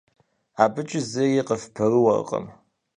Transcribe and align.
АбыкӀи 0.63 0.99
зыри 1.09 1.41
къыфпэрыуэркъым. 1.47 2.45